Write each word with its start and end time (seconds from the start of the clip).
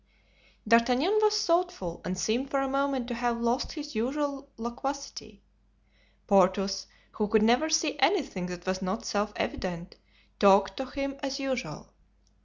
D'Artagnan 0.67 1.19
was 1.21 1.45
thoughtful 1.45 2.01
and 2.03 2.17
seemed 2.17 2.49
for 2.49 2.59
the 2.59 2.67
moment 2.67 3.07
to 3.09 3.13
have 3.13 3.39
lost 3.39 3.73
his 3.73 3.93
usual 3.93 4.49
loquacity. 4.57 5.43
Porthos, 6.25 6.87
who 7.11 7.27
could 7.27 7.43
never 7.43 7.69
see 7.69 7.99
anything 7.99 8.47
that 8.47 8.65
was 8.65 8.81
not 8.81 9.05
self 9.05 9.31
evident, 9.35 9.97
talked 10.39 10.75
to 10.77 10.85
him 10.87 11.19
as 11.21 11.39
usual. 11.39 11.93